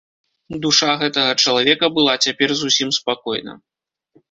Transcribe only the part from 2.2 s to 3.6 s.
цяпер зусім спакойна.